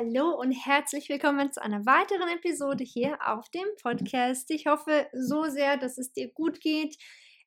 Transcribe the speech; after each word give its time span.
Hallo 0.00 0.30
und 0.40 0.52
herzlich 0.52 1.10
willkommen 1.10 1.52
zu 1.52 1.60
einer 1.60 1.84
weiteren 1.84 2.30
Episode 2.30 2.84
hier 2.84 3.18
auf 3.22 3.50
dem 3.50 3.66
Podcast. 3.82 4.50
Ich 4.50 4.66
hoffe 4.66 5.06
so 5.12 5.44
sehr, 5.44 5.76
dass 5.76 5.98
es 5.98 6.10
dir 6.10 6.32
gut 6.32 6.62
geht. 6.62 6.96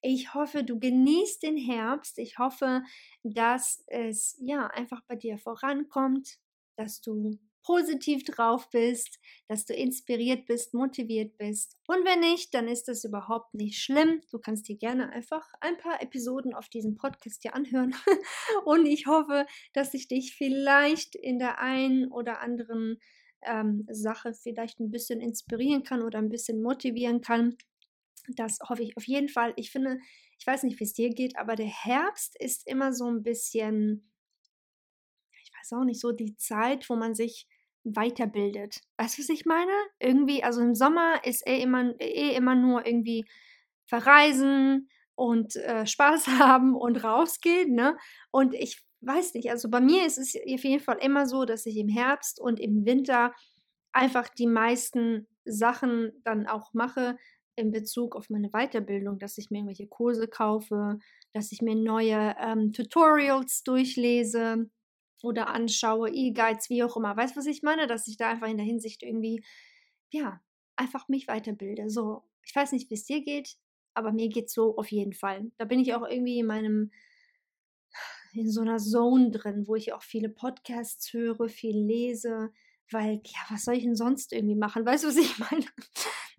Ich 0.04 0.36
hoffe, 0.36 0.64
du 0.64 0.78
genießt 0.78 1.42
den 1.42 1.58
Herbst. 1.58 2.20
Ich 2.20 2.38
hoffe, 2.38 2.84
dass 3.24 3.84
es 3.88 4.38
ja 4.40 4.68
einfach 4.68 5.02
bei 5.08 5.16
dir 5.16 5.40
vorankommt, 5.40 6.38
dass 6.76 7.02
du 7.02 7.40
positiv 7.64 8.24
drauf 8.26 8.70
bist, 8.70 9.20
dass 9.48 9.66
du 9.66 9.74
inspiriert 9.74 10.46
bist, 10.46 10.74
motiviert 10.74 11.38
bist. 11.38 11.78
Und 11.88 12.06
wenn 12.06 12.20
nicht, 12.20 12.54
dann 12.54 12.68
ist 12.68 12.88
das 12.88 13.04
überhaupt 13.04 13.54
nicht 13.54 13.82
schlimm. 13.82 14.22
Du 14.32 14.40
kannst 14.40 14.68
dir 14.68 14.78
gerne 14.78 15.10
einfach 15.12 15.48
ein 15.62 15.78
paar 15.78 16.02
Episoden 16.02 16.54
auf 16.54 16.70
diesem 16.70 16.96
Podcast 16.96 17.42
hier 17.42 17.56
anhören. 17.56 17.96
Und 18.66 18.86
ich 18.86 19.08
hoffe, 19.08 19.46
dass 19.74 19.94
ich 19.94 20.08
dich 20.08 20.36
vielleicht 20.36 21.16
in 21.16 21.40
der 21.40 21.60
einen 21.60 22.12
oder 22.12 22.42
anderen 22.42 23.00
ähm, 23.42 23.88
Sache 23.90 24.34
vielleicht 24.34 24.80
ein 24.80 24.92
bisschen 24.92 25.22
inspirieren 25.22 25.84
kann 25.84 26.02
oder 26.02 26.20
ein 26.20 26.30
bisschen 26.30 26.62
motivieren 26.62 27.22
kann. 27.22 27.58
Das 28.36 28.60
hoffe 28.68 28.84
ich 28.84 28.96
auf 28.96 29.06
jeden 29.08 29.30
Fall. 29.30 29.54
Ich 29.58 29.72
finde, 29.72 29.98
ich 30.40 30.48
weiß 30.48 30.64
nicht, 30.64 30.80
wie 30.80 30.86
es 30.86 30.94
dir 30.94 31.10
geht, 31.10 31.38
aber 31.38 31.56
der 31.56 31.68
Herbst 31.68 32.40
ist 32.40 32.68
immer 32.68 32.94
so 32.94 33.10
ein 33.10 33.24
bisschen 33.24 34.10
weiß 35.64 35.74
auch 35.74 35.86
nicht, 35.86 36.00
so 36.00 36.12
die 36.12 36.36
Zeit, 36.36 36.90
wo 36.90 36.96
man 36.96 37.16
sich 37.16 37.48
weiterbildet. 37.84 38.82
Weißt 38.98 39.18
du, 39.18 39.22
was 39.22 39.30
ich 39.30 39.46
meine? 39.46 39.72
Irgendwie, 40.00 40.44
also 40.44 40.62
im 40.62 40.76
Sommer 40.76 41.24
ist 41.26 41.48
eh 41.48 41.62
immer, 41.62 42.00
eh 42.00 42.36
immer 42.36 42.56
nur 42.56 42.86
irgendwie 42.86 43.26
verreisen 43.86 44.90
und 45.16 45.56
äh, 45.58 45.86
Spaß 45.86 46.28
haben 46.40 46.76
und 46.76 47.04
rausgehen, 47.04 47.74
ne? 47.74 47.98
Und 48.32 48.54
ich 48.54 48.84
weiß 49.02 49.34
nicht, 49.34 49.52
also 49.52 49.70
bei 49.70 49.82
mir 49.82 50.06
ist 50.06 50.18
es 50.18 50.36
auf 50.36 50.64
jeden 50.64 50.84
Fall 50.84 50.98
immer 51.02 51.28
so, 51.28 51.46
dass 51.46 51.66
ich 51.66 51.78
im 51.78 51.90
Herbst 51.90 52.40
und 52.40 52.60
im 52.60 52.86
Winter 52.86 53.34
einfach 53.92 54.30
die 54.30 54.48
meisten 54.48 55.28
Sachen 55.46 56.12
dann 56.24 56.48
auch 56.48 56.74
mache 56.74 57.18
in 57.56 57.72
Bezug 57.72 58.16
auf 58.16 58.30
meine 58.30 58.50
Weiterbildung, 58.50 59.20
dass 59.20 59.38
ich 59.38 59.52
mir 59.52 59.60
irgendwelche 59.60 59.88
Kurse 59.88 60.28
kaufe, 60.28 60.98
dass 61.34 61.52
ich 61.52 61.62
mir 61.62 61.76
neue 61.76 62.36
ähm, 62.40 62.74
Tutorials 62.74 63.64
durchlese, 63.64 64.70
oder 65.24 65.48
anschaue, 65.48 66.10
E-Guides, 66.12 66.70
wie 66.70 66.84
auch 66.84 66.98
immer. 66.98 67.16
Weißt 67.16 67.36
du, 67.36 67.40
was 67.40 67.46
ich 67.46 67.64
meine? 67.64 67.88
Dass 67.88 68.08
ich 68.08 68.18
da 68.18 68.30
einfach 68.30 68.50
in 68.50 68.58
der 68.58 68.66
Hinsicht 68.66 69.02
irgendwie, 69.02 69.44
ja, 70.12 70.42
einfach 70.76 71.08
mich 71.08 71.28
weiterbilde. 71.28 71.90
So, 71.90 72.24
ich 72.44 72.54
weiß 72.54 72.74
nicht, 72.74 72.90
wie 72.90 72.96
es 72.96 73.06
dir 73.06 73.24
geht, 73.24 73.56
aber 73.94 74.12
mir 74.12 74.28
geht 74.28 74.50
so 74.50 74.78
auf 74.78 74.92
jeden 74.92 75.14
Fall. 75.14 75.50
Da 75.58 75.66
bin 75.66 75.80
ich 75.80 75.94
auch 75.94 76.06
irgendwie 76.08 76.40
in 76.40 76.46
meinem, 76.46 76.92
in 78.34 78.52
so 78.52 78.62
einer 78.62 78.78
Zone 78.80 79.32
drin, 79.32 79.66
wo 79.66 79.76
ich 79.76 79.94
auch 79.94 80.04
viele 80.04 80.28
Podcasts 80.28 81.14
höre, 81.14 81.48
viel 81.48 81.78
lese, 81.78 82.52
weil, 82.92 83.22
ja, 83.26 83.40
was 83.50 83.64
soll 83.64 83.76
ich 83.76 83.84
denn 83.84 83.96
sonst 83.96 84.34
irgendwie 84.34 84.56
machen? 84.56 84.86
Weißt 84.86 85.06
du, 85.06 85.08
was 85.08 85.16
ich 85.16 85.40
meine? 85.52 85.66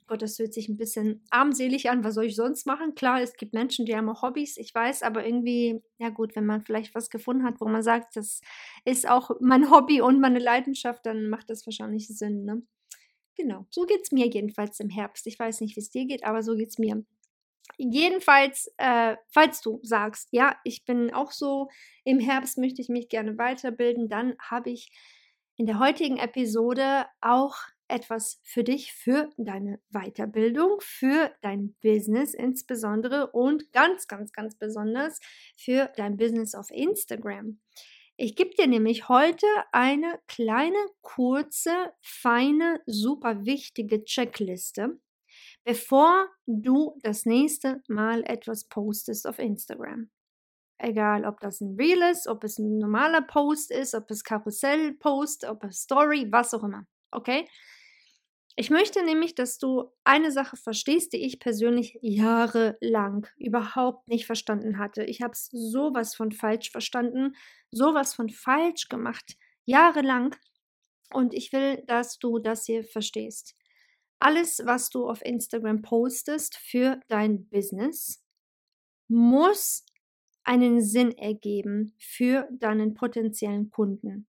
Gott, 0.07 0.21
das 0.21 0.39
hört 0.39 0.53
sich 0.53 0.69
ein 0.69 0.77
bisschen 0.77 1.25
armselig 1.31 1.89
an. 1.89 2.05
Was 2.05 2.15
soll 2.15 2.25
ich 2.25 2.37
sonst 2.37 2.67
machen? 2.67 2.95
Klar, 2.95 3.23
es 3.23 3.35
gibt 3.37 3.55
Menschen, 3.55 3.87
die 3.87 3.97
haben 3.97 4.09
auch 4.11 4.23
Hobbys, 4.23 4.59
ich 4.59 4.75
weiß, 4.75 5.03
aber 5.03 5.25
irgendwie, 5.25 5.83
ja 5.99 6.11
gut, 6.11 6.37
wenn 6.37 6.45
man 6.45 6.61
vielleicht 6.63 6.95
was 6.95 7.09
gefunden 7.09 7.45
hat, 7.45 7.61
wo 7.61 7.67
man 7.67 7.83
sagt, 7.83 8.17
das 8.17 8.43
ist 8.85 9.09
auch 9.09 9.31
mein 9.41 9.71
Hobby 9.71 10.03
und 10.03 10.21
meine 10.21 10.41
Leidenschaft, 10.41 11.07
dann 11.07 11.31
macht 11.31 11.49
das 11.49 11.67
wahrscheinlich 11.67 12.09
Sinn, 12.09 12.45
ne? 12.45 12.63
Genau, 13.37 13.67
so 13.71 13.85
geht 13.85 14.03
es 14.03 14.13
mir 14.13 14.27
jedenfalls 14.29 14.79
im 14.79 14.91
Herbst. 14.91 15.27
Ich 15.27 15.39
weiß 15.39 15.61
nicht, 15.61 15.75
wie 15.75 15.81
es 15.81 15.91
dir 15.91 16.07
geht, 16.07 16.25
aber 16.25 16.43
so 16.43 16.55
geht 16.55 16.69
es 16.69 16.79
mir. 16.79 17.05
Jedenfalls, 17.79 18.73
äh, 18.77 19.17
falls 19.29 19.61
du 19.61 19.81
sagst, 19.83 20.29
ja, 20.31 20.57
ich 20.65 20.85
bin 20.85 21.13
auch 21.13 21.33
so, 21.33 21.69
im 22.05 22.21
Herbst 22.21 22.59
möchte 22.59 22.81
ich 22.83 22.89
mich 22.89 23.09
gerne 23.09 23.37
weiterbilden, 23.39 24.09
dann 24.09 24.37
habe 24.39 24.71
ich 24.71 24.93
in 25.57 25.67
der 25.67 25.79
heutigen 25.79 26.19
Episode 26.19 27.07
auch 27.21 27.57
etwas 27.89 28.41
für 28.43 28.65
dich, 28.65 28.93
für 28.93 29.31
deine 29.37 29.81
Weiterbildung, 29.91 30.79
für 30.81 31.33
dein 31.43 31.75
Business 31.83 32.35
insbesondere 32.35 33.31
und 33.33 33.73
ganz, 33.73 34.07
ganz, 34.07 34.33
ganz 34.33 34.57
besonders 34.57 35.21
für 35.57 35.93
dein 35.97 36.17
Business 36.17 36.55
auf 36.55 36.71
Instagram. 36.71 37.61
Ich 38.17 38.37
gebe 38.37 38.55
dir 38.55 38.69
nämlich 38.69 39.09
heute 39.09 39.47
eine 39.73 40.21
kleine, 40.29 40.79
kurze, 41.03 41.93
feine, 42.01 42.81
super 42.87 43.45
wichtige 43.45 44.05
Checkliste, 44.05 45.01
bevor 45.65 46.29
du 46.47 46.97
das 47.03 47.27
nächste 47.27 47.83
Mal 47.89 48.23
etwas 48.25 48.69
postest 48.69 49.27
auf 49.27 49.41
Instagram. 49.41 50.11
Egal, 50.79 51.25
ob 51.25 51.41
das 51.41 51.61
ein 51.61 51.77
Reel 51.77 52.03
ist, 52.11 52.29
ob 52.29 52.45
es 52.45 52.59
ein 52.59 52.79
normaler 52.79 53.23
Post 53.23 53.71
ist, 53.71 53.95
ob 53.95 54.11
es 54.11 54.23
Karussell-Post, 54.23 55.45
ob 55.45 55.65
es 55.65 55.83
Story, 55.83 56.27
was 56.31 56.55
auch 56.55 56.63
immer. 56.63 56.87
Okay? 57.11 57.49
Ich 58.57 58.71
möchte 58.71 59.05
nämlich, 59.05 59.35
dass 59.35 59.59
du 59.59 59.91
eine 60.05 60.31
Sache 60.31 60.57
verstehst, 60.57 61.13
die 61.13 61.25
ich 61.25 61.41
persönlich 61.41 61.99
jahrelang 62.03 63.27
überhaupt 63.37 64.07
nicht 64.07 64.27
verstanden 64.27 64.79
hatte. 64.79 65.03
Ich 65.05 65.23
habe 65.23 65.33
es 65.33 65.49
sowas 65.51 66.15
von 66.15 66.31
falsch 66.31 66.71
verstanden, 66.71 67.35
sowas 67.73 68.15
von 68.15 68.29
falsch 68.31 68.89
gemacht, 68.89 69.37
jahrelang. 69.65 70.37
Und 71.13 71.35
ich 71.35 71.53
will, 71.53 71.83
dass 71.87 72.19
du 72.19 72.39
das 72.39 72.65
hier 72.65 72.85
verstehst. 72.85 73.57
Alles, 74.21 74.63
was 74.65 74.89
du 74.89 75.09
auf 75.09 75.25
Instagram 75.25 75.83
postest 75.83 76.57
für 76.57 77.01
dein 77.09 77.49
Business, 77.49 78.25
muss 79.09 79.85
einen 80.45 80.81
Sinn 80.81 81.11
ergeben 81.19 81.95
für 81.99 82.49
deinen 82.53 82.95
potenziellen 82.95 83.71
Kunden. 83.71 84.29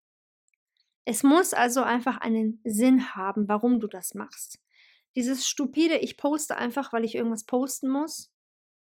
Es 1.11 1.23
muss 1.23 1.53
also 1.53 1.83
einfach 1.83 2.19
einen 2.19 2.61
Sinn 2.63 3.15
haben, 3.15 3.49
warum 3.49 3.81
du 3.81 3.87
das 3.87 4.13
machst. 4.13 4.61
Dieses 5.17 5.45
stupide, 5.45 5.97
ich 5.97 6.15
poste 6.15 6.55
einfach, 6.55 6.93
weil 6.93 7.03
ich 7.03 7.15
irgendwas 7.15 7.43
posten 7.43 7.89
muss. 7.89 8.31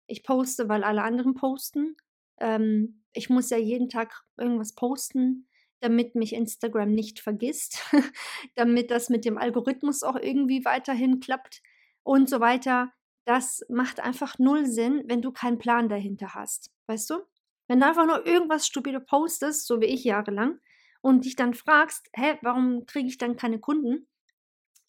Ich 0.06 0.24
poste, 0.24 0.68
weil 0.68 0.84
alle 0.84 1.04
anderen 1.04 1.32
posten. 1.32 1.96
Ähm, 2.38 3.02
ich 3.14 3.30
muss 3.30 3.48
ja 3.48 3.56
jeden 3.56 3.88
Tag 3.88 4.24
irgendwas 4.36 4.74
posten, 4.74 5.48
damit 5.80 6.16
mich 6.16 6.34
Instagram 6.34 6.92
nicht 6.92 7.20
vergisst, 7.20 7.82
damit 8.56 8.90
das 8.90 9.08
mit 9.08 9.24
dem 9.24 9.38
Algorithmus 9.38 10.02
auch 10.02 10.16
irgendwie 10.16 10.66
weiterhin 10.66 11.20
klappt 11.20 11.62
und 12.02 12.28
so 12.28 12.40
weiter. 12.40 12.92
Das 13.24 13.62
macht 13.70 14.00
einfach 14.00 14.38
null 14.38 14.66
Sinn, 14.66 15.02
wenn 15.06 15.22
du 15.22 15.32
keinen 15.32 15.56
Plan 15.56 15.88
dahinter 15.88 16.34
hast. 16.34 16.70
Weißt 16.88 17.08
du? 17.08 17.22
Wenn 17.69 17.81
du 17.81 17.86
einfach 17.86 18.06
nur 18.06 18.26
irgendwas 18.26 18.66
stupide 18.66 19.00
postest, 19.00 19.66
so 19.66 19.81
wie 19.81 19.86
ich 19.86 20.04
jahrelang, 20.04 20.60
und 21.00 21.24
dich 21.24 21.36
dann 21.36 21.54
fragst, 21.54 22.08
hä, 22.14 22.38
warum 22.42 22.86
kriege 22.86 23.08
ich 23.08 23.18
dann 23.18 23.36
keine 23.36 23.58
Kunden? 23.58 24.06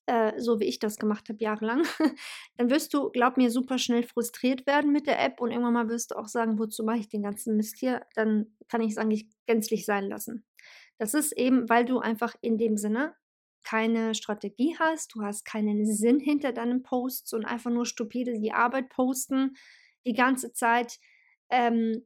Äh, 0.06 0.40
so 0.40 0.60
wie 0.60 0.66
ich 0.66 0.80
das 0.80 0.98
gemacht 0.98 1.30
habe 1.30 1.44
jahrelang, 1.44 1.84
dann 2.58 2.70
wirst 2.72 2.94
du, 2.94 3.12
glaub 3.12 3.38
mir, 3.38 3.52
super 3.52 3.78
schnell 3.78 4.04
frustriert 4.04 4.66
werden 4.66 4.92
mit 4.92 5.06
der 5.06 5.24
App 5.24 5.40
und 5.40 5.52
irgendwann 5.52 5.74
mal 5.74 5.90
wirst 5.90 6.12
du 6.12 6.16
auch 6.16 6.28
sagen, 6.28 6.58
wozu 6.58 6.84
mache 6.84 6.98
ich 6.98 7.10
den 7.10 7.22
ganzen 7.22 7.56
Mist 7.56 7.78
hier? 7.78 8.02
Dann 8.16 8.58
kann 8.68 8.82
ich 8.82 8.92
es 8.94 8.98
eigentlich 8.98 9.28
gänzlich 9.46 9.86
sein 9.86 10.06
lassen. 10.06 10.46
Das 10.98 11.14
ist 11.14 11.32
eben, 11.34 11.70
weil 11.70 11.86
du 11.86 12.00
einfach 12.00 12.36
in 12.42 12.58
dem 12.58 12.76
Sinne 12.76 13.16
keine 13.64 14.16
Strategie 14.16 14.76
hast, 14.80 15.14
du 15.14 15.22
hast 15.22 15.46
keinen 15.46 15.86
Sinn 15.86 16.20
hinter 16.20 16.54
deinen 16.54 16.82
Posts 16.82 17.34
und 17.34 17.46
einfach 17.46 17.70
nur 17.70 17.86
stupide 17.86 18.40
die 18.40 18.52
Arbeit 18.52 18.90
posten 18.90 19.56
die 20.06 20.14
ganze 20.14 20.54
Zeit, 20.54 21.00
ähm, 21.50 22.04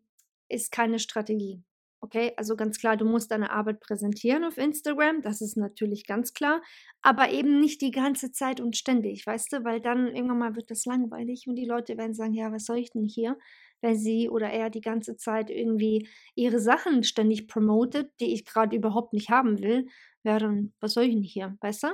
ist 0.50 0.72
keine 0.72 1.00
Strategie. 1.00 1.64
Okay, 2.04 2.34
also 2.36 2.58
ganz 2.58 2.80
klar, 2.80 2.98
du 2.98 3.06
musst 3.06 3.32
deine 3.32 3.50
Arbeit 3.52 3.80
präsentieren 3.80 4.44
auf 4.44 4.58
Instagram, 4.58 5.22
das 5.22 5.40
ist 5.40 5.56
natürlich 5.56 6.06
ganz 6.06 6.34
klar, 6.34 6.62
aber 7.02 7.32
eben 7.32 7.62
nicht 7.62 7.80
die 7.82 7.92
ganze 7.92 8.30
Zeit 8.34 8.60
und 8.60 8.76
ständig, 8.76 9.26
weißt 9.26 9.54
du, 9.54 9.64
weil 9.64 9.80
dann 9.80 10.14
irgendwann 10.14 10.40
mal 10.40 10.56
wird 10.58 10.70
das 10.70 10.84
langweilig 10.84 11.46
und 11.48 11.56
die 11.56 11.64
Leute 11.66 11.98
werden 11.98 12.14
sagen, 12.14 12.34
ja, 12.34 12.52
was 12.52 12.66
soll 12.66 12.78
ich 12.80 12.92
denn 12.92 13.06
hier, 13.06 13.38
wenn 13.80 13.96
sie 13.98 14.28
oder 14.30 14.50
er 14.50 14.70
die 14.70 14.82
ganze 14.82 15.16
Zeit 15.16 15.50
irgendwie 15.50 16.10
ihre 16.36 16.60
Sachen 16.60 17.04
ständig 17.06 17.48
promotet, 17.48 18.12
die 18.20 18.34
ich 18.34 18.44
gerade 18.44 18.76
überhaupt 18.76 19.14
nicht 19.14 19.30
haben 19.30 19.60
will, 19.64 19.88
ja, 20.26 20.40
dann 20.40 20.74
was 20.82 20.94
soll 20.96 21.06
ich 21.06 21.14
denn 21.14 21.24
hier, 21.24 21.58
weißt 21.62 21.84
du? 21.84 21.88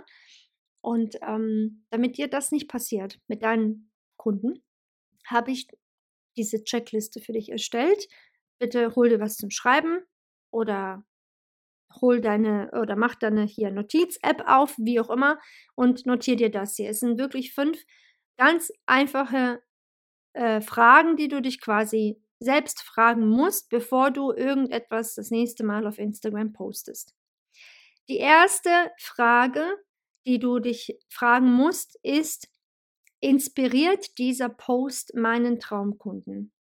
Und 0.81 1.17
ähm, 1.21 1.85
damit 1.91 2.17
dir 2.17 2.27
das 2.29 2.51
nicht 2.51 2.67
passiert 2.67 3.19
mit 3.27 3.43
deinen 3.43 3.91
Kunden, 4.17 4.63
habe 5.27 5.51
ich 5.51 5.67
diese 6.37 6.63
Checkliste 6.63 7.19
für 7.21 7.33
dich 7.33 7.49
erstellt 7.51 8.07
bitte 8.59 8.95
hol 8.95 9.09
dir 9.09 9.19
was 9.19 9.37
zum 9.37 9.49
Schreiben 9.49 9.99
oder 10.51 11.03
hol 12.01 12.21
deine 12.21 12.69
oder 12.79 12.95
mach 12.95 13.15
deine 13.15 13.43
hier 13.43 13.71
Notiz-App 13.71 14.43
auf, 14.45 14.75
wie 14.77 14.99
auch 14.99 15.09
immer, 15.09 15.39
und 15.75 16.05
notier 16.05 16.35
dir 16.35 16.51
das 16.51 16.75
hier. 16.75 16.89
Es 16.89 16.99
sind 16.99 17.17
wirklich 17.17 17.53
fünf 17.53 17.81
ganz 18.37 18.71
einfache 18.85 19.61
äh, 20.33 20.61
Fragen, 20.61 21.17
die 21.17 21.27
du 21.27 21.41
dich 21.41 21.59
quasi 21.59 22.21
selbst 22.39 22.81
fragen 22.83 23.27
musst, 23.27 23.69
bevor 23.69 24.11
du 24.11 24.31
irgendetwas 24.31 25.15
das 25.15 25.31
nächste 25.31 25.65
Mal 25.65 25.85
auf 25.87 25.97
Instagram 25.97 26.53
postest. 26.53 27.13
Die 28.07 28.17
erste 28.17 28.91
Frage, 28.97 29.65
die 30.25 30.39
du 30.39 30.59
dich 30.59 30.97
fragen 31.09 31.51
musst, 31.51 31.99
ist, 32.01 32.47
inspiriert 33.19 34.17
dieser 34.17 34.49
Post 34.49 35.15
meinen 35.15 35.59
Traumkunden? 35.59 36.53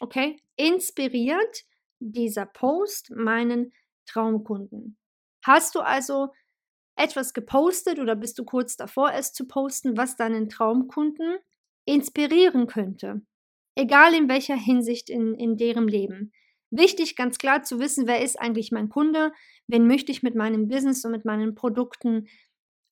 Okay, 0.00 0.36
inspiriert 0.56 1.64
dieser 2.00 2.46
Post 2.46 3.10
meinen 3.10 3.72
Traumkunden. 4.06 4.96
Hast 5.42 5.74
du 5.74 5.80
also 5.80 6.32
etwas 6.96 7.34
gepostet 7.34 7.98
oder 7.98 8.16
bist 8.16 8.38
du 8.38 8.44
kurz 8.44 8.76
davor, 8.76 9.12
es 9.12 9.32
zu 9.32 9.46
posten, 9.46 9.96
was 9.96 10.16
deinen 10.16 10.48
Traumkunden 10.48 11.38
inspirieren 11.86 12.66
könnte? 12.66 13.22
Egal 13.76 14.14
in 14.14 14.28
welcher 14.28 14.56
Hinsicht 14.56 15.10
in, 15.10 15.34
in 15.34 15.56
deren 15.56 15.88
Leben. 15.88 16.32
Wichtig, 16.70 17.16
ganz 17.16 17.38
klar 17.38 17.62
zu 17.62 17.78
wissen, 17.78 18.06
wer 18.06 18.22
ist 18.22 18.38
eigentlich 18.40 18.72
mein 18.72 18.88
Kunde, 18.88 19.32
wen 19.66 19.86
möchte 19.86 20.12
ich 20.12 20.22
mit 20.22 20.34
meinem 20.34 20.68
Business 20.68 21.04
und 21.04 21.12
mit 21.12 21.24
meinen 21.24 21.54
Produkten 21.54 22.28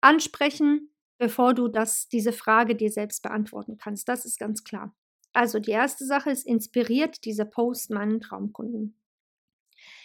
ansprechen, 0.00 0.92
bevor 1.18 1.54
du 1.54 1.68
das, 1.68 2.08
diese 2.08 2.32
Frage 2.32 2.74
dir 2.76 2.90
selbst 2.90 3.22
beantworten 3.22 3.76
kannst. 3.76 4.08
Das 4.08 4.24
ist 4.24 4.38
ganz 4.38 4.64
klar. 4.64 4.94
Also 5.32 5.58
die 5.58 5.70
erste 5.70 6.04
Sache 6.04 6.30
ist, 6.30 6.46
inspiriert 6.46 7.24
dieser 7.24 7.44
Post 7.44 7.90
meinen 7.90 8.20
Traumkunden? 8.20 8.98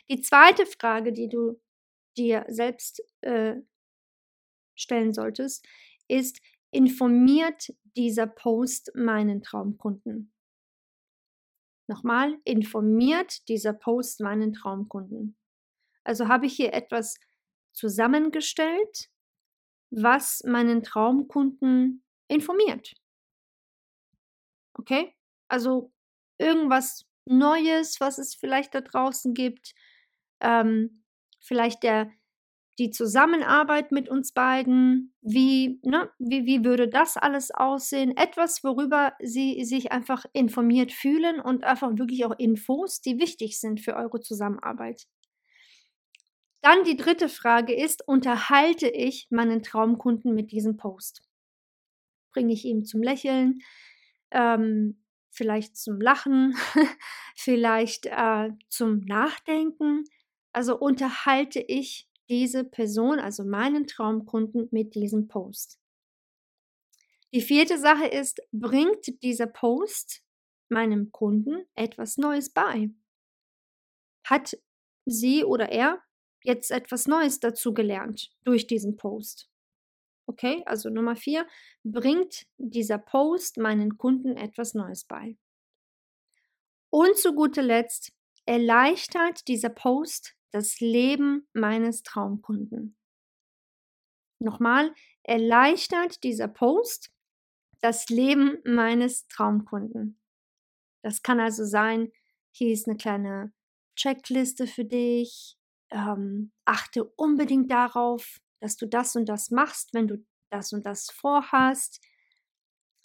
Die 0.10 0.22
zweite 0.22 0.66
Frage, 0.66 1.12
die 1.12 1.28
du 1.28 1.60
dir 2.18 2.46
selbst 2.48 3.02
äh, 3.22 3.56
stellen 4.76 5.14
solltest, 5.14 5.66
ist, 6.08 6.40
informiert 6.72 7.74
dieser 7.96 8.28
Post 8.28 8.92
meinen 8.96 9.42
Traumkunden? 9.42 10.32
Nochmal, 11.88 12.38
informiert 12.44 13.48
dieser 13.48 13.74
Post 13.74 14.22
meinen 14.22 14.54
Traumkunden? 14.54 15.38
Also 16.04 16.28
habe 16.28 16.46
ich 16.46 16.56
hier 16.56 16.74
etwas 16.74 17.20
zusammengestellt, 17.74 19.10
was 19.90 20.44
meinen 20.46 20.84
Traumkunden 20.84 22.04
informiert. 22.28 22.94
Okay? 24.74 25.17
Also 25.48 25.92
irgendwas 26.38 27.06
Neues, 27.26 28.00
was 28.00 28.18
es 28.18 28.36
vielleicht 28.36 28.74
da 28.74 28.82
draußen 28.82 29.34
gibt. 29.34 29.74
Ähm, 30.40 31.04
vielleicht 31.40 31.84
der, 31.84 32.12
die 32.80 32.92
Zusammenarbeit 32.92 33.92
mit 33.92 34.10
uns 34.10 34.34
beiden. 34.34 35.14
Wie, 35.22 35.80
ne, 35.84 36.10
wie, 36.20 36.46
wie 36.46 36.64
würde 36.64 36.88
das 36.88 37.18
alles 37.18 37.52
aussehen? 37.52 38.16
Etwas, 38.16 38.64
worüber 38.64 39.14
Sie 39.20 39.64
sich 39.66 39.92
einfach 39.92 40.26
informiert 40.34 40.92
fühlen 40.92 41.40
und 41.40 41.64
einfach 41.64 41.98
wirklich 41.98 42.26
auch 42.26 42.38
Infos, 42.38 43.02
die 43.02 43.20
wichtig 43.20 43.60
sind 43.60 43.82
für 43.82 43.96
eure 43.96 44.22
Zusammenarbeit. 44.22 45.08
Dann 46.62 46.84
die 46.84 46.98
dritte 46.98 47.30
Frage 47.30 47.74
ist, 47.74 48.08
unterhalte 48.08 48.88
ich 48.88 49.28
meinen 49.30 49.64
Traumkunden 49.64 50.34
mit 50.34 50.52
diesem 50.52 50.76
Post? 50.76 51.22
Bringe 52.32 52.54
ich 52.54 52.66
ihn 52.66 52.84
zum 52.84 53.02
Lächeln? 53.02 53.60
Ähm, 54.32 55.02
vielleicht 55.38 55.78
zum 55.78 56.02
Lachen, 56.02 56.56
vielleicht 57.36 58.08
äh, 58.08 58.52
zum 58.70 59.00
Nachdenken. 59.06 60.04
Also 60.52 60.78
unterhalte 60.78 61.60
ich 61.60 62.10
diese 62.30 62.64
Person, 62.64 63.20
also 63.20 63.46
meinen 63.46 63.88
Traumkunden, 63.88 64.68
mit 64.72 64.96
diesem 64.96 65.28
Post. 65.28 65.80
Die 67.34 67.42
vierte 67.42 67.78
Sache 67.78 68.08
ist, 68.08 68.42
bringt 68.52 69.22
dieser 69.22 69.48
Post 69.48 70.24
meinem 70.70 71.12
Kunden 71.12 71.66
etwas 71.76 72.18
Neues 72.18 72.52
bei? 72.52 72.90
Hat 74.26 74.58
sie 75.06 75.44
oder 75.44 75.70
er 75.70 76.02
jetzt 76.44 76.72
etwas 76.72 77.08
Neues 77.08 77.40
dazu 77.40 77.74
gelernt 77.74 78.32
durch 78.44 78.68
diesen 78.68 78.98
Post? 78.98 79.50
Okay, 80.28 80.62
also 80.66 80.90
Nummer 80.90 81.16
vier, 81.16 81.48
bringt 81.84 82.46
dieser 82.58 82.98
Post 82.98 83.58
meinen 83.58 83.98
Kunden 83.98 84.36
etwas 84.36 84.74
Neues 84.74 85.06
bei. 85.06 85.38
Und 86.90 87.18
zu 87.18 87.34
guter 87.34 87.62
Letzt, 87.62 88.12
erleichtert 88.46 89.48
dieser 89.48 89.70
Post 89.70 90.36
das 90.52 90.80
Leben 90.80 91.48
meines 91.54 92.04
Traumkunden. 92.04 92.98
Nochmal, 94.40 94.94
erleichtert 95.24 96.24
dieser 96.24 96.48
Post 96.48 97.12
das 97.82 98.10
Leben 98.10 98.58
meines 98.66 99.28
Traumkunden. 99.28 100.20
Das 101.04 101.22
kann 101.22 101.40
also 101.40 101.66
sein, 101.66 102.12
hier 102.52 102.74
ist 102.74 102.88
eine 102.88 102.98
kleine 102.98 103.54
Checkliste 103.96 104.68
für 104.68 104.86
dich. 104.86 105.58
Ähm, 105.90 106.52
achte 106.66 107.06
unbedingt 107.06 107.72
darauf, 107.72 108.42
dass 108.60 108.76
du 108.76 108.88
das 108.88 109.16
und 109.16 109.28
das 109.30 109.52
machst, 109.52 109.94
wenn 109.94 110.08
du 110.08 110.26
das 110.50 110.74
und 110.74 110.86
das 110.86 111.10
vorhast. 111.12 112.02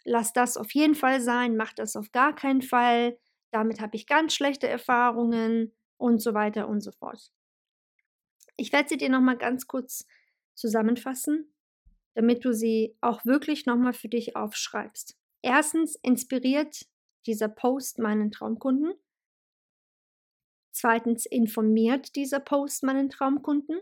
Lass 0.05 0.33
das 0.33 0.57
auf 0.57 0.73
jeden 0.73 0.95
Fall 0.95 1.21
sein, 1.21 1.57
mach 1.57 1.73
das 1.73 1.97
auf 1.97 2.13
gar 2.13 2.35
keinen 2.35 2.63
Fall. 2.63 3.19
Damit 3.51 3.81
habe 3.81 3.97
ich 3.97 4.07
ganz 4.07 4.35
schlechte 4.35 4.69
Erfahrungen 4.69 5.73
und 5.97 6.21
so 6.21 6.35
weiter 6.35 6.69
und 6.69 6.81
so 6.81 6.91
fort. 6.93 7.31
Ich 8.57 8.73
werde 8.73 8.89
sie 8.89 8.97
dir 8.97 9.09
nochmal 9.09 9.39
ganz 9.39 9.67
kurz 9.67 10.07
zusammenfassen, 10.55 11.53
damit 12.15 12.45
du 12.45 12.53
sie 12.53 12.97
auch 13.01 13.25
wirklich 13.25 13.67
nochmal 13.67 13.93
für 13.93 14.09
dich 14.09 14.37
aufschreibst. 14.37 15.17
Erstens 15.43 15.97
inspiriert 16.03 16.87
dieser 17.27 17.49
Post 17.49 17.99
meinen 17.99 18.31
Traumkunden. 18.31 18.95
Zweitens 20.73 21.27
informiert 21.27 22.17
dieser 22.17 22.41
Post 22.41 22.83
meinen 22.83 23.11
Traumkunden. 23.11 23.81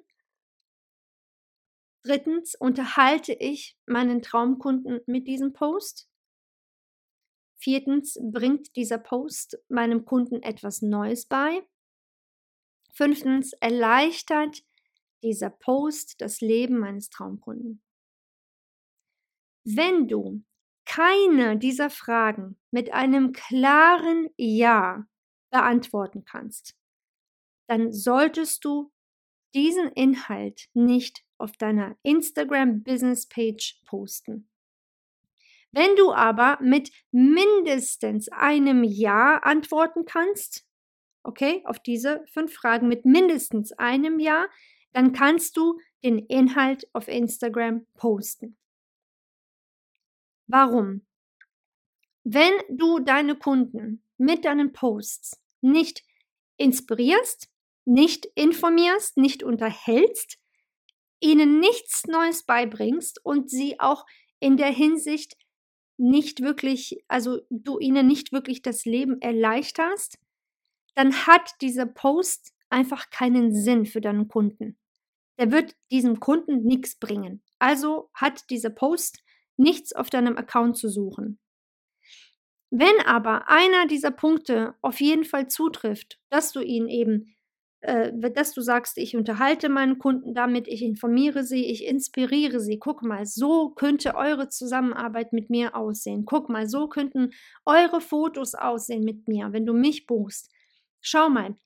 Drittens 2.03 2.55
unterhalte 2.55 3.33
ich 3.35 3.77
meinen 3.87 4.23
Traumkunden 4.23 5.01
mit 5.07 5.27
diesem 5.27 5.53
Post. 5.53 6.09
Viertens 7.59 8.19
bringt 8.23 8.75
dieser 8.77 8.99
Post 8.99 9.59
meinem 9.69 10.07
Kunden 10.07 10.43
etwas 10.43 10.81
Neues 10.81 11.27
bei. 11.27 11.63
Fünftens 12.95 13.53
erleichtert 13.55 14.65
dieser 15.23 15.51
Post 15.51 16.21
das 16.23 16.41
Leben 16.41 16.79
meines 16.79 17.11
Traumkunden. 17.11 17.83
Wenn 19.65 20.09
du 20.09 20.43
keine 20.87 21.59
dieser 21.59 21.91
Fragen 21.91 22.59
mit 22.71 22.93
einem 22.93 23.33
klaren 23.33 24.31
Ja 24.39 25.07
beantworten 25.51 26.25
kannst, 26.25 26.77
dann 27.69 27.93
solltest 27.93 28.65
du 28.65 28.91
diesen 29.55 29.93
Inhalt 29.93 30.69
nicht 30.73 31.25
auf 31.41 31.57
deiner 31.57 31.97
Instagram 32.03 32.83
Business 32.83 33.27
Page 33.27 33.81
posten. 33.87 34.49
Wenn 35.73 35.95
du 35.97 36.13
aber 36.13 36.59
mit 36.61 36.91
mindestens 37.13 38.29
einem 38.29 38.83
Ja 38.83 39.39
antworten 39.39 40.05
kannst, 40.05 40.67
okay, 41.23 41.63
auf 41.65 41.79
diese 41.79 42.25
fünf 42.33 42.53
Fragen 42.53 42.89
mit 42.89 43.05
mindestens 43.05 43.73
einem 43.73 44.19
Ja, 44.19 44.49
dann 44.93 45.13
kannst 45.13 45.57
du 45.57 45.79
den 46.03 46.19
Inhalt 46.19 46.89
auf 46.93 47.07
Instagram 47.07 47.87
posten. 47.95 48.57
Warum? 50.49 51.07
Wenn 52.25 52.53
du 52.69 52.99
deine 52.99 53.37
Kunden 53.37 54.03
mit 54.19 54.45
deinen 54.45 54.73
Posts 54.73 55.41
nicht 55.61 56.03
inspirierst, 56.57 57.49
nicht 57.85 58.27
informierst, 58.35 59.17
nicht 59.17 59.43
unterhältst, 59.43 60.40
ihnen 61.21 61.61
nichts 61.61 62.07
Neues 62.07 62.45
beibringst 62.45 63.25
und 63.25 63.51
sie 63.51 63.79
auch 63.79 64.07
in 64.41 64.57
der 64.57 64.71
Hinsicht 64.73 65.37
nicht 65.99 66.41
wirklich, 66.41 67.05
also 67.09 67.41
du 67.51 67.79
ihnen 67.79 68.07
nicht 68.07 68.33
wirklich 68.33 68.63
das 68.63 68.87
Leben 68.87 69.21
erleichterst, 69.21 70.19
dann 70.95 71.27
hat 71.27 71.51
dieser 71.61 71.87
Post 71.87 72.55
einfach 72.71 73.11
keinen 73.11 73.55
Sinn 73.55 73.85
für 73.85 74.01
deinen 74.01 74.29
Kunden. 74.29 74.79
Der 75.39 75.53
wird 75.53 75.77
diesem 75.91 76.21
Kunden 76.21 76.63
nichts 76.63 76.97
bringen. 76.97 77.43
Also 77.59 78.11
hat 78.15 78.49
dieser 78.51 78.71
Post 78.71 79.23
nichts 79.57 79.93
auf 79.93 80.11
deinem 80.11 80.37
Account 80.37 80.77
zu 80.77 80.89
suchen. 80.89 81.39
Wenn 82.71 83.01
aber 83.05 83.49
einer 83.49 83.87
dieser 83.87 84.11
Punkte 84.11 84.75
auf 84.81 85.01
jeden 85.01 85.25
Fall 85.25 85.49
zutrifft, 85.49 86.19
dass 86.31 86.53
du 86.53 86.61
ihn 86.61 86.89
eben, 86.89 87.35
äh, 87.83 88.13
dass 88.33 88.53
du 88.53 88.61
sagst, 88.61 88.99
ich 88.99 89.17
unterhalte 89.17 89.69
meinen 89.69 89.99
Kunden 89.99 90.35
damit, 90.35 90.69
ich 90.69 90.83
informiere 90.83 91.45
sie, 91.45 91.65
ich 91.67 91.87
inspiriere 91.87 92.61
sie, 92.61 92.79
guck 92.79 93.03
mal, 93.03 93.25
so 93.25 93.71
könnte 93.71 94.15
eure 94.17 94.49
Zusammenarbeit 94.49 95.33
mit 95.33 95.49
mir 95.49 95.75
aussehen. 95.75 96.25
Guck 96.27 96.51
mal, 96.51 96.69
so 96.69 96.89
könnten 96.89 97.31
eure 97.65 98.01
Fotos 98.01 98.55
aussehen 98.55 99.05
mit 99.05 99.29
mir, 99.29 99.53
wenn 99.53 99.65
du 99.65 99.73
mich 99.73 100.07
buchst. 100.07 100.51
Schau 101.01 101.31
mal, 101.31 101.57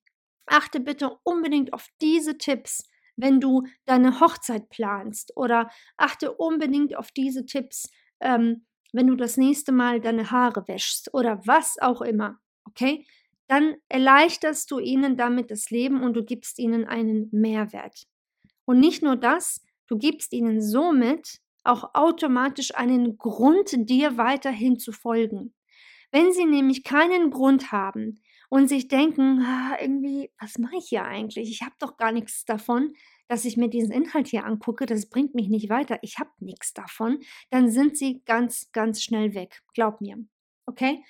achte 0.46 0.78
bitte 0.78 1.18
unbedingt 1.24 1.72
auf 1.72 1.88
diese 2.00 2.38
Tipps, 2.38 2.88
wenn 3.16 3.40
du 3.40 3.64
deine 3.84 4.20
Hochzeit 4.20 4.68
planst 4.70 5.36
oder 5.36 5.68
achte 5.96 6.32
unbedingt 6.32 6.96
auf 6.96 7.10
diese 7.10 7.44
Tipps, 7.44 7.90
ähm, 8.20 8.66
wenn 8.92 9.08
du 9.08 9.16
das 9.16 9.36
nächste 9.36 9.72
Mal 9.72 10.00
deine 10.00 10.30
Haare 10.30 10.68
wäschst 10.68 11.12
oder 11.12 11.40
was 11.44 11.76
auch 11.80 12.02
immer, 12.02 12.38
okay? 12.66 13.04
Dann 13.48 13.74
erleichterst 13.88 14.70
du 14.70 14.78
ihnen 14.78 15.16
damit 15.16 15.50
das 15.50 15.70
Leben 15.70 16.02
und 16.02 16.14
du 16.14 16.24
gibst 16.24 16.58
ihnen 16.58 16.84
einen 16.84 17.28
Mehrwert. 17.32 18.04
Und 18.64 18.80
nicht 18.80 19.02
nur 19.02 19.16
das, 19.16 19.60
du 19.86 19.98
gibst 19.98 20.32
ihnen 20.32 20.62
somit 20.62 21.40
auch 21.62 21.94
automatisch 21.94 22.74
einen 22.74 23.18
Grund, 23.18 23.70
dir 23.74 24.16
weiterhin 24.16 24.78
zu 24.78 24.92
folgen. 24.92 25.54
Wenn 26.10 26.32
sie 26.32 26.44
nämlich 26.44 26.84
keinen 26.84 27.30
Grund 27.30 27.72
haben 27.72 28.20
und 28.48 28.68
sich 28.68 28.88
denken, 28.88 29.42
ah, 29.42 29.76
irgendwie, 29.80 30.30
was 30.38 30.58
mache 30.58 30.76
ich 30.76 30.86
hier 30.88 31.04
eigentlich? 31.04 31.50
Ich 31.50 31.62
habe 31.62 31.74
doch 31.80 31.96
gar 31.96 32.12
nichts 32.12 32.44
davon, 32.44 32.94
dass 33.28 33.44
ich 33.44 33.56
mir 33.56 33.68
diesen 33.68 33.90
Inhalt 33.90 34.28
hier 34.28 34.44
angucke, 34.44 34.86
das 34.86 35.08
bringt 35.08 35.34
mich 35.34 35.48
nicht 35.48 35.70
weiter, 35.70 35.98
ich 36.02 36.18
habe 36.18 36.30
nichts 36.38 36.72
davon, 36.74 37.20
dann 37.50 37.70
sind 37.70 37.96
sie 37.96 38.22
ganz, 38.26 38.70
ganz 38.72 39.02
schnell 39.02 39.34
weg. 39.34 39.62
Glaub 39.74 40.00
mir. 40.00 40.18
Okay? 40.66 41.02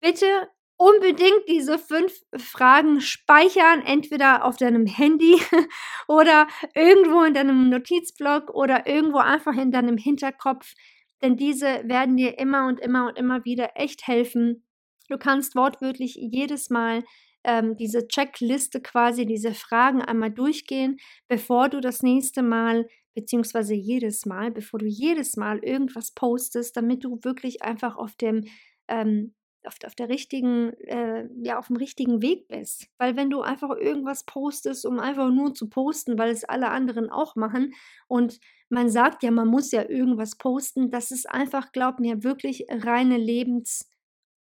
Bitte 0.00 0.48
unbedingt 0.80 1.46
diese 1.46 1.78
fünf 1.78 2.22
Fragen 2.38 3.02
speichern, 3.02 3.82
entweder 3.84 4.46
auf 4.46 4.56
deinem 4.56 4.86
Handy 4.86 5.38
oder 6.08 6.48
irgendwo 6.74 7.22
in 7.22 7.34
deinem 7.34 7.68
Notizblock 7.68 8.48
oder 8.54 8.86
irgendwo 8.86 9.18
einfach 9.18 9.54
in 9.58 9.72
deinem 9.72 9.98
Hinterkopf, 9.98 10.72
denn 11.20 11.36
diese 11.36 11.82
werden 11.84 12.16
dir 12.16 12.38
immer 12.38 12.66
und 12.66 12.80
immer 12.80 13.08
und 13.08 13.18
immer 13.18 13.44
wieder 13.44 13.72
echt 13.74 14.06
helfen. 14.06 14.64
Du 15.10 15.18
kannst 15.18 15.54
wortwörtlich 15.54 16.14
jedes 16.14 16.70
Mal 16.70 17.04
ähm, 17.44 17.76
diese 17.76 18.08
Checkliste 18.08 18.80
quasi, 18.80 19.26
diese 19.26 19.52
Fragen 19.52 20.00
einmal 20.00 20.30
durchgehen, 20.30 20.96
bevor 21.28 21.68
du 21.68 21.82
das 21.82 22.02
nächste 22.02 22.42
Mal 22.42 22.86
beziehungsweise 23.14 23.74
jedes 23.74 24.24
Mal, 24.24 24.50
bevor 24.50 24.78
du 24.78 24.86
jedes 24.86 25.36
Mal 25.36 25.58
irgendwas 25.58 26.12
postest, 26.14 26.74
damit 26.74 27.04
du 27.04 27.18
wirklich 27.22 27.60
einfach 27.60 27.96
auf 27.96 28.16
dem 28.16 28.46
ähm, 28.88 29.34
auf, 29.64 29.76
auf 29.84 29.94
der 29.94 30.08
richtigen, 30.08 30.72
äh, 30.80 31.28
ja, 31.42 31.58
auf 31.58 31.68
dem 31.68 31.76
richtigen 31.76 32.22
Weg 32.22 32.48
bist. 32.48 32.86
Weil 32.98 33.16
wenn 33.16 33.30
du 33.30 33.42
einfach 33.42 33.70
irgendwas 33.76 34.24
postest, 34.24 34.86
um 34.86 34.98
einfach 34.98 35.30
nur 35.30 35.54
zu 35.54 35.68
posten, 35.68 36.18
weil 36.18 36.30
es 36.30 36.44
alle 36.44 36.70
anderen 36.70 37.10
auch 37.10 37.36
machen 37.36 37.74
und 38.08 38.38
man 38.68 38.88
sagt 38.88 39.22
ja, 39.22 39.30
man 39.30 39.48
muss 39.48 39.72
ja 39.72 39.88
irgendwas 39.88 40.36
posten, 40.36 40.90
das 40.90 41.10
ist 41.10 41.28
einfach, 41.28 41.72
glaub 41.72 42.00
mir, 42.00 42.22
wirklich 42.22 42.66
reine 42.70 43.18
Lebens, 43.18 43.90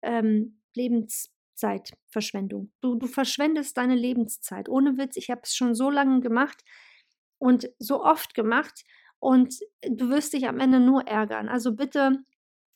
ähm, 0.03 0.61
Lebens, 0.75 1.33
Zeitverschwendung. 1.55 2.71
Du, 2.81 2.97
du 2.97 3.07
verschwendest 3.07 3.77
deine 3.77 3.95
Lebenszeit. 3.95 4.69
Ohne 4.69 4.99
Witz, 4.99 5.17
ich 5.17 5.31
habe 5.31 5.41
es 5.45 5.57
schon 5.57 5.75
so 5.75 5.91
lange 5.91 6.21
gemacht 6.21 6.63
und 7.39 7.71
so 7.79 8.03
oft 8.03 8.35
gemacht 8.35 8.85
und 9.19 9.55
du 9.83 10.11
wirst 10.11 10.35
dich 10.35 10.49
am 10.49 10.61
Ende 10.61 10.81
nur 10.81 11.07
ärgern. 11.07 11.49
Also 11.49 11.75
bitte 11.75 12.19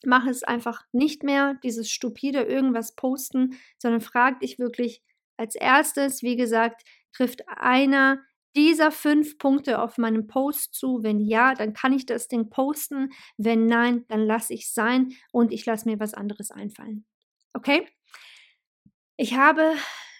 mach 0.05 0.27
es 0.27 0.43
einfach 0.43 0.85
nicht 0.91 1.23
mehr, 1.23 1.55
dieses 1.63 1.89
stupide 1.89 2.41
irgendwas 2.41 2.95
posten, 2.95 3.57
sondern 3.77 4.01
frag 4.01 4.39
dich 4.39 4.59
wirklich 4.59 5.03
als 5.37 5.55
erstes, 5.55 6.21
wie 6.21 6.35
gesagt, 6.35 6.83
trifft 7.13 7.47
einer 7.47 8.21
dieser 8.55 8.91
fünf 8.91 9.37
Punkte 9.37 9.81
auf 9.81 9.97
meinem 9.97 10.27
Post 10.27 10.73
zu? 10.73 11.03
Wenn 11.03 11.19
ja, 11.19 11.53
dann 11.55 11.73
kann 11.73 11.93
ich 11.93 12.05
das 12.05 12.27
Ding 12.27 12.49
posten. 12.49 13.11
Wenn 13.37 13.65
nein, 13.65 14.05
dann 14.07 14.21
lasse 14.25 14.53
ich 14.53 14.65
es 14.65 14.73
sein 14.73 15.13
und 15.31 15.51
ich 15.51 15.65
lasse 15.65 15.87
mir 15.89 15.99
was 15.99 16.13
anderes 16.13 16.51
einfallen. 16.51 17.05
Okay? 17.53 17.87
Ich 19.17 19.35
habe 19.35 19.73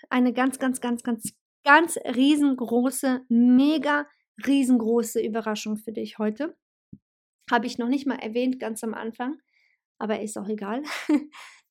eine 0.10 0.34
ganz, 0.34 0.60
ganz, 0.60 0.82
ganz, 0.82 1.04
ganz, 1.04 1.34
ganz 1.64 1.98
riesengroße, 1.98 3.26
mega 3.30 4.08
riesengroße 4.46 5.22
Überraschung 5.22 5.78
für 5.78 5.92
dich 5.92 6.18
heute. 6.18 6.56
Habe 7.50 7.68
ich 7.68 7.78
noch 7.78 7.90
nicht 7.90 8.08
mal 8.08 8.20
erwähnt, 8.20 8.60
ganz 8.60 8.84
am 8.84 8.94
Anfang, 8.94 9.38
aber 10.02 10.20
ist 10.20 10.38
auch 10.38 10.48
egal. 10.48 10.82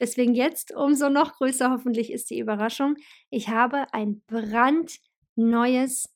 Deswegen 0.01 0.35
jetzt 0.35 0.73
umso 0.73 1.11
noch 1.11 1.35
größer 1.35 1.71
hoffentlich 1.71 2.13
ist 2.13 2.31
die 2.31 2.39
Überraschung. 2.39 2.97
Ich 3.29 3.49
habe 3.49 3.93
ein 3.93 4.23
brandneues 4.27 6.09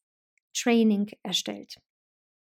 Training 0.57 1.11
erstellt. 1.25 1.81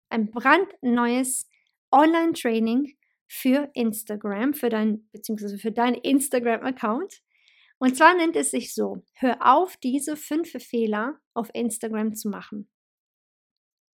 Ein 0.08 0.30
brandneues 0.30 1.48
Online-Training 1.92 2.96
für 3.28 3.70
Instagram, 3.74 4.54
für 4.54 4.70
dein, 4.70 5.06
beziehungsweise 5.12 5.58
für 5.58 5.70
dein 5.70 5.94
Instagram-Account. 5.94 7.22
Und 7.78 7.94
zwar 7.94 8.14
nennt 8.14 8.36
es 8.36 8.50
sich 8.50 8.74
so, 8.74 9.04
hör 9.12 9.36
auf, 9.54 9.76
diese 9.76 10.16
fünf 10.16 10.50
Fehler 10.50 11.20
auf 11.34 11.50
Instagram 11.52 12.14
zu 12.14 12.30
machen. 12.30 12.70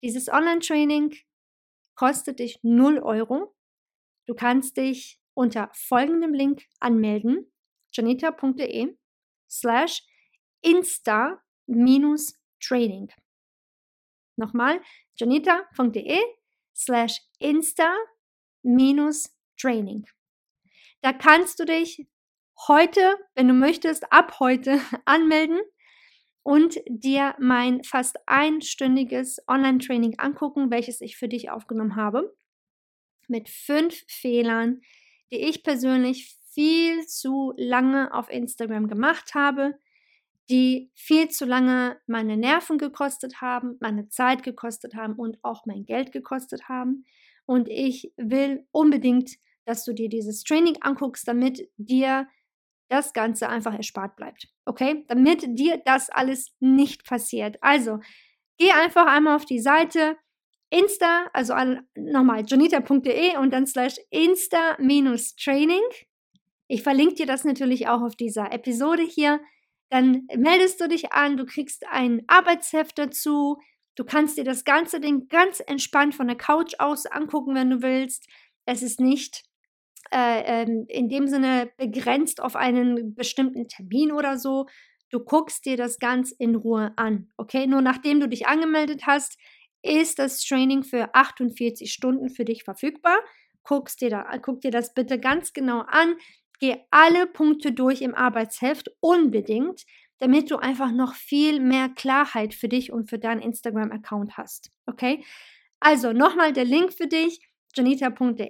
Dieses 0.02 0.28
Online-Training 0.28 1.16
kostet 1.94 2.40
dich 2.40 2.58
0 2.62 2.98
Euro. 2.98 3.56
Du 4.26 4.34
kannst 4.34 4.76
dich 4.76 5.21
unter 5.34 5.70
folgendem 5.72 6.34
Link 6.34 6.66
anmelden, 6.80 7.50
janita.de 7.92 8.96
slash 9.48 10.02
insta-training. 10.62 13.08
Nochmal, 14.36 14.80
janita.de 15.16 16.20
slash 16.74 17.20
insta-training. 17.38 20.06
Da 21.02 21.12
kannst 21.12 21.58
du 21.58 21.64
dich 21.64 22.06
heute, 22.68 23.18
wenn 23.34 23.48
du 23.48 23.54
möchtest, 23.54 24.12
ab 24.12 24.38
heute 24.40 24.80
anmelden 25.04 25.60
und 26.42 26.80
dir 26.86 27.34
mein 27.38 27.82
fast 27.84 28.18
einstündiges 28.26 29.38
Online-Training 29.48 30.18
angucken, 30.18 30.70
welches 30.70 31.00
ich 31.00 31.16
für 31.16 31.28
dich 31.28 31.50
aufgenommen 31.50 31.96
habe. 31.96 32.36
Mit 33.28 33.48
fünf 33.48 34.02
Fehlern, 34.08 34.80
die 35.32 35.38
ich 35.48 35.62
persönlich 35.62 36.38
viel 36.52 37.06
zu 37.06 37.54
lange 37.56 38.12
auf 38.12 38.30
Instagram 38.30 38.86
gemacht 38.86 39.34
habe, 39.34 39.74
die 40.50 40.90
viel 40.94 41.28
zu 41.28 41.46
lange 41.46 41.98
meine 42.06 42.36
Nerven 42.36 42.76
gekostet 42.76 43.40
haben, 43.40 43.76
meine 43.80 44.08
Zeit 44.08 44.42
gekostet 44.42 44.94
haben 44.94 45.14
und 45.14 45.38
auch 45.42 45.64
mein 45.64 45.86
Geld 45.86 46.12
gekostet 46.12 46.68
haben. 46.68 47.06
Und 47.46 47.68
ich 47.68 48.12
will 48.16 48.66
unbedingt, 48.70 49.38
dass 49.64 49.84
du 49.84 49.94
dir 49.94 50.10
dieses 50.10 50.44
Training 50.44 50.76
anguckst, 50.82 51.26
damit 51.26 51.68
dir 51.78 52.28
das 52.88 53.14
Ganze 53.14 53.48
einfach 53.48 53.74
erspart 53.74 54.16
bleibt. 54.16 54.48
Okay? 54.66 55.06
Damit 55.08 55.58
dir 55.58 55.80
das 55.86 56.10
alles 56.10 56.52
nicht 56.60 57.06
passiert. 57.06 57.56
Also, 57.62 58.00
geh 58.58 58.70
einfach 58.72 59.06
einmal 59.06 59.36
auf 59.36 59.46
die 59.46 59.60
Seite 59.60 60.18
Insta, 60.72 61.28
also 61.34 61.54
nochmal 61.94 62.44
janita.de 62.46 63.36
und 63.36 63.52
dann 63.52 63.66
slash 63.66 63.96
Insta-Training. 64.10 65.82
Ich 66.66 66.82
verlinke 66.82 67.14
dir 67.14 67.26
das 67.26 67.44
natürlich 67.44 67.88
auch 67.88 68.00
auf 68.00 68.16
dieser 68.16 68.50
Episode 68.52 69.02
hier. 69.02 69.40
Dann 69.90 70.26
meldest 70.34 70.80
du 70.80 70.88
dich 70.88 71.12
an, 71.12 71.36
du 71.36 71.44
kriegst 71.44 71.86
ein 71.90 72.22
Arbeitsheft 72.26 72.96
dazu. 72.96 73.58
Du 73.96 74.04
kannst 74.04 74.38
dir 74.38 74.44
das 74.44 74.64
ganze 74.64 74.98
Ding 74.98 75.28
ganz 75.28 75.60
entspannt 75.60 76.14
von 76.14 76.26
der 76.26 76.38
Couch 76.38 76.72
aus 76.78 77.04
angucken, 77.04 77.54
wenn 77.54 77.68
du 77.68 77.82
willst. 77.82 78.26
Es 78.64 78.82
ist 78.82 78.98
nicht 78.98 79.42
äh, 80.10 80.62
ähm, 80.62 80.86
in 80.88 81.10
dem 81.10 81.28
Sinne 81.28 81.70
begrenzt 81.76 82.42
auf 82.42 82.56
einen 82.56 83.14
bestimmten 83.14 83.68
Termin 83.68 84.10
oder 84.10 84.38
so. 84.38 84.64
Du 85.10 85.20
guckst 85.20 85.66
dir 85.66 85.76
das 85.76 85.98
ganz 85.98 86.32
in 86.32 86.54
Ruhe 86.54 86.94
an. 86.96 87.30
Okay, 87.36 87.66
nur 87.66 87.82
nachdem 87.82 88.20
du 88.20 88.28
dich 88.28 88.46
angemeldet 88.46 89.02
hast, 89.06 89.36
ist 89.82 90.18
das 90.18 90.42
Training 90.42 90.84
für 90.84 91.14
48 91.14 91.92
Stunden 91.92 92.30
für 92.30 92.44
dich 92.44 92.64
verfügbar. 92.64 93.18
Guckst 93.64 94.00
dir 94.00 94.10
da, 94.10 94.24
guck 94.38 94.60
dir 94.60 94.70
das 94.70 94.94
bitte 94.94 95.18
ganz 95.18 95.52
genau 95.52 95.80
an. 95.80 96.16
Geh 96.60 96.76
alle 96.90 97.26
Punkte 97.26 97.72
durch 97.72 98.02
im 98.02 98.14
Arbeitsheft 98.14 98.90
unbedingt, 99.00 99.84
damit 100.18 100.50
du 100.50 100.56
einfach 100.56 100.92
noch 100.92 101.14
viel 101.14 101.60
mehr 101.60 101.88
Klarheit 101.88 102.54
für 102.54 102.68
dich 102.68 102.92
und 102.92 103.10
für 103.10 103.18
deinen 103.18 103.42
Instagram-Account 103.42 104.36
hast. 104.36 104.70
Okay? 104.86 105.24
Also 105.80 106.12
nochmal 106.12 106.52
der 106.52 106.64
Link 106.64 106.92
für 106.92 107.08
dich, 107.08 107.40
janita.de 107.74 108.48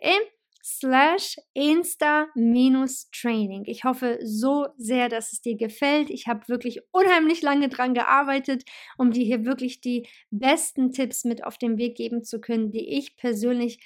slash 0.62 1.36
insta-training. 1.54 3.64
Ich 3.66 3.84
hoffe 3.84 4.18
so 4.22 4.68
sehr, 4.76 5.08
dass 5.08 5.32
es 5.32 5.40
dir 5.40 5.56
gefällt. 5.56 6.10
Ich 6.10 6.28
habe 6.28 6.46
wirklich 6.48 6.80
unheimlich 6.92 7.42
lange 7.42 7.68
dran 7.68 7.94
gearbeitet, 7.94 8.62
um 8.96 9.10
dir 9.10 9.24
hier 9.24 9.44
wirklich 9.44 9.80
die 9.80 10.06
besten 10.30 10.92
Tipps 10.92 11.24
mit 11.24 11.42
auf 11.44 11.58
den 11.58 11.78
Weg 11.78 11.96
geben 11.96 12.22
zu 12.22 12.40
können, 12.40 12.70
die 12.70 12.96
ich 12.96 13.16
persönlich 13.16 13.80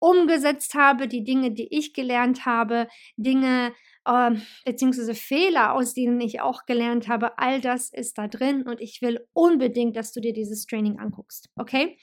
umgesetzt 0.00 0.74
habe, 0.74 1.08
die 1.08 1.24
Dinge, 1.24 1.52
die 1.52 1.76
ich 1.76 1.92
gelernt 1.92 2.46
habe, 2.46 2.88
Dinge 3.16 3.72
äh, 4.04 4.30
beziehungsweise 4.64 5.14
Fehler, 5.14 5.74
aus 5.74 5.94
denen 5.94 6.20
ich 6.20 6.40
auch 6.40 6.66
gelernt 6.66 7.08
habe, 7.08 7.38
all 7.38 7.60
das 7.60 7.90
ist 7.92 8.18
da 8.18 8.28
drin 8.28 8.62
und 8.62 8.80
ich 8.80 9.02
will 9.02 9.26
unbedingt, 9.32 9.96
dass 9.96 10.12
du 10.12 10.20
dir 10.20 10.32
dieses 10.32 10.66
Training 10.66 10.98
anguckst. 10.98 11.50
Okay? 11.56 11.98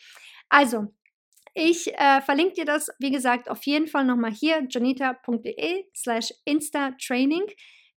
Also, 0.49 0.93
ich 1.55 1.93
äh, 1.93 2.21
verlinke 2.21 2.53
dir 2.53 2.65
das, 2.65 2.89
wie 2.99 3.11
gesagt, 3.11 3.49
auf 3.49 3.63
jeden 3.63 3.87
Fall 3.87 4.03
nochmal 4.03 4.31
hier, 4.31 4.67
janita.de 4.69 5.85
slash 5.95 6.33
instatraining. 6.43 7.43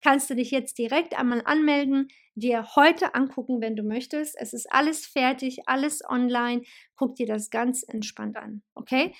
Kannst 0.00 0.30
du 0.30 0.36
dich 0.36 0.52
jetzt 0.52 0.78
direkt 0.78 1.18
einmal 1.18 1.42
anmelden, 1.44 2.06
dir 2.36 2.76
heute 2.76 3.16
angucken, 3.16 3.60
wenn 3.60 3.74
du 3.74 3.82
möchtest. 3.82 4.36
Es 4.38 4.52
ist 4.52 4.72
alles 4.72 5.06
fertig, 5.06 5.62
alles 5.66 6.08
online. 6.08 6.62
Guck 6.94 7.16
dir 7.16 7.26
das 7.26 7.50
ganz 7.50 7.82
entspannt 7.82 8.36
an, 8.36 8.62
okay? 8.76 9.12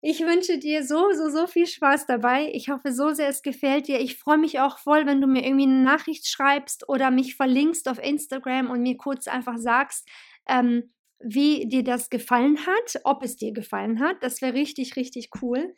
Ich 0.00 0.20
wünsche 0.20 0.58
dir 0.58 0.84
so, 0.84 1.10
so, 1.12 1.28
so 1.28 1.48
viel 1.48 1.66
Spaß 1.66 2.06
dabei. 2.06 2.52
Ich 2.52 2.68
hoffe 2.68 2.92
so 2.92 3.12
sehr, 3.12 3.28
es 3.28 3.42
gefällt 3.42 3.88
dir. 3.88 3.98
Ich 3.98 4.18
freue 4.18 4.38
mich 4.38 4.60
auch 4.60 4.78
voll, 4.78 5.04
wenn 5.06 5.20
du 5.20 5.26
mir 5.26 5.44
irgendwie 5.44 5.64
eine 5.64 5.82
Nachricht 5.82 6.28
schreibst 6.28 6.88
oder 6.88 7.10
mich 7.10 7.34
verlinkst 7.34 7.88
auf 7.88 7.98
Instagram 7.98 8.70
und 8.70 8.82
mir 8.82 8.96
kurz 8.98 9.26
einfach 9.26 9.56
sagst, 9.58 10.08
ähm, 10.46 10.93
wie 11.24 11.66
dir 11.66 11.82
das 11.82 12.10
gefallen 12.10 12.58
hat, 12.66 13.00
ob 13.04 13.22
es 13.22 13.36
dir 13.36 13.52
gefallen 13.52 14.00
hat. 14.00 14.22
Das 14.22 14.42
wäre 14.42 14.54
richtig, 14.54 14.96
richtig 14.96 15.30
cool. 15.42 15.74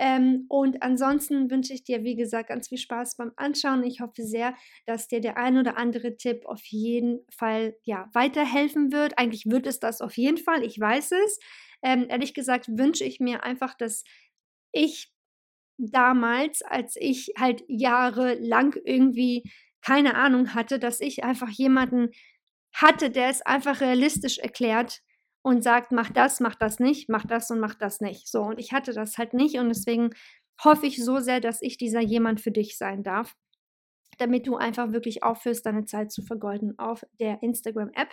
Ähm, 0.00 0.46
und 0.48 0.82
ansonsten 0.82 1.50
wünsche 1.50 1.72
ich 1.72 1.82
dir, 1.82 2.04
wie 2.04 2.14
gesagt, 2.14 2.48
ganz 2.48 2.68
viel 2.68 2.78
Spaß 2.78 3.16
beim 3.16 3.32
Anschauen. 3.36 3.82
Ich 3.82 4.00
hoffe 4.00 4.22
sehr, 4.22 4.54
dass 4.86 5.08
dir 5.08 5.20
der 5.20 5.36
ein 5.36 5.58
oder 5.58 5.76
andere 5.76 6.16
Tipp 6.16 6.46
auf 6.46 6.64
jeden 6.66 7.20
Fall 7.30 7.76
ja, 7.82 8.08
weiterhelfen 8.12 8.92
wird. 8.92 9.18
Eigentlich 9.18 9.46
wird 9.46 9.66
es 9.66 9.80
das 9.80 10.00
auf 10.00 10.16
jeden 10.16 10.38
Fall, 10.38 10.64
ich 10.64 10.78
weiß 10.78 11.12
es. 11.12 11.40
Ähm, 11.82 12.06
ehrlich 12.08 12.32
gesagt 12.32 12.68
wünsche 12.68 13.04
ich 13.04 13.18
mir 13.18 13.42
einfach, 13.42 13.74
dass 13.74 14.04
ich 14.72 15.12
damals, 15.78 16.62
als 16.62 16.96
ich 16.96 17.32
halt 17.36 17.64
jahrelang 17.68 18.76
irgendwie 18.84 19.44
keine 19.80 20.14
Ahnung 20.14 20.54
hatte, 20.54 20.78
dass 20.78 21.00
ich 21.00 21.24
einfach 21.24 21.50
jemanden 21.50 22.10
hatte, 22.72 23.10
der 23.10 23.28
es 23.28 23.42
einfach 23.42 23.80
realistisch 23.80 24.38
erklärt 24.38 25.00
und 25.42 25.62
sagt, 25.62 25.92
mach 25.92 26.10
das, 26.10 26.40
mach 26.40 26.54
das 26.54 26.78
nicht, 26.78 27.08
mach 27.08 27.26
das 27.26 27.50
und 27.50 27.60
mach 27.60 27.74
das 27.74 28.00
nicht. 28.00 28.28
So, 28.28 28.42
und 28.42 28.58
ich 28.58 28.72
hatte 28.72 28.92
das 28.92 29.18
halt 29.18 29.34
nicht 29.34 29.56
und 29.56 29.68
deswegen 29.68 30.10
hoffe 30.62 30.86
ich 30.86 31.02
so 31.02 31.18
sehr, 31.18 31.40
dass 31.40 31.62
ich 31.62 31.76
dieser 31.76 32.00
jemand 32.00 32.40
für 32.40 32.50
dich 32.50 32.76
sein 32.76 33.02
darf, 33.02 33.34
damit 34.18 34.46
du 34.46 34.56
einfach 34.56 34.92
wirklich 34.92 35.22
aufhörst, 35.22 35.64
deine 35.64 35.84
Zeit 35.84 36.10
zu 36.12 36.22
vergolden 36.22 36.78
auf 36.78 37.04
der 37.20 37.42
Instagram-App. 37.42 38.10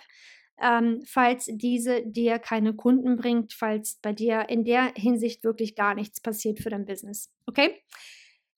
Ähm, 0.58 1.02
falls 1.06 1.50
diese 1.52 2.02
dir 2.06 2.38
keine 2.38 2.74
Kunden 2.74 3.16
bringt, 3.16 3.52
falls 3.52 3.98
bei 4.00 4.12
dir 4.12 4.48
in 4.48 4.64
der 4.64 4.92
Hinsicht 4.94 5.44
wirklich 5.44 5.74
gar 5.74 5.94
nichts 5.94 6.22
passiert 6.22 6.60
für 6.60 6.70
dein 6.70 6.86
Business. 6.86 7.30
Okay? 7.44 7.82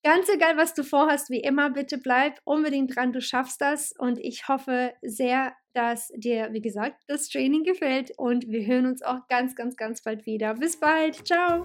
Ganz 0.05 0.29
egal, 0.29 0.57
was 0.57 0.75
du 0.75 0.85
vorhast, 0.85 1.29
wie 1.29 1.41
immer, 1.41 1.71
bitte 1.71 1.99
bleib 1.99 2.39
unbedingt 2.45 2.95
dran, 2.95 3.13
du 3.13 3.21
schaffst 3.21 3.61
das 3.61 3.93
und 3.99 4.19
ich 4.19 4.47
hoffe 4.47 4.93
sehr, 5.03 5.55
dass 5.75 6.09
dir, 6.15 6.51
wie 6.53 6.61
gesagt, 6.61 7.03
das 7.09 7.29
Training 7.29 7.65
gefällt 7.65 8.13
und 8.17 8.47
wir 8.49 8.65
hören 8.65 8.87
uns 8.87 9.03
auch 9.03 9.27
ganz, 9.29 9.57
ganz, 9.57 9.77
ganz 9.77 10.03
bald 10.03 10.25
wieder. 10.25 10.55
Bis 10.55 10.79
bald, 10.79 11.27
ciao! 11.27 11.65